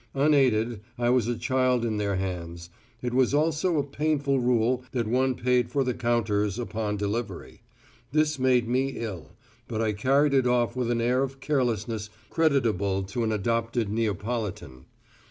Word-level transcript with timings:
Unaided, 0.15 0.81
I 0.97 1.11
was 1.11 1.27
a 1.27 1.37
child 1.37 1.85
in 1.85 1.97
their 1.97 2.15
hands. 2.15 2.71
It 3.03 3.13
was 3.13 3.35
also 3.35 3.77
a 3.77 3.83
painful 3.83 4.39
rule 4.39 4.83
that 4.93 5.05
one 5.05 5.35
paid 5.35 5.69
for 5.69 5.83
the 5.83 5.93
counters 5.93 6.57
upon 6.57 6.97
delivery. 6.97 7.61
This 8.11 8.39
made 8.39 8.67
me 8.67 8.93
ill, 8.97 9.33
but 9.67 9.79
I 9.79 9.93
carried 9.93 10.33
it 10.33 10.47
off 10.47 10.75
with 10.75 10.89
an 10.89 11.01
air 11.01 11.21
of 11.21 11.39
carelessness 11.39 12.09
creditable 12.31 13.03
to 13.03 13.23
an 13.23 13.31
adopted 13.31 13.89
Neapolitan. 13.89 14.85